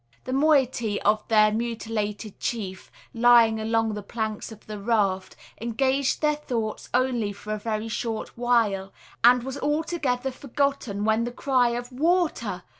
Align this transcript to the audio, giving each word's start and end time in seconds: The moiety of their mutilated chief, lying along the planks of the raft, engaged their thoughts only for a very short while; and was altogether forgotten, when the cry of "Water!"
The 0.23 0.33
moiety 0.33 0.99
of 1.03 1.27
their 1.27 1.51
mutilated 1.51 2.39
chief, 2.39 2.91
lying 3.13 3.59
along 3.59 3.93
the 3.93 4.01
planks 4.01 4.51
of 4.51 4.65
the 4.65 4.79
raft, 4.79 5.35
engaged 5.61 6.21
their 6.23 6.37
thoughts 6.37 6.89
only 6.91 7.31
for 7.31 7.53
a 7.53 7.59
very 7.59 7.87
short 7.87 8.35
while; 8.35 8.91
and 9.23 9.43
was 9.43 9.59
altogether 9.59 10.31
forgotten, 10.31 11.05
when 11.05 11.23
the 11.23 11.31
cry 11.31 11.75
of 11.77 11.91
"Water!" 11.91 12.63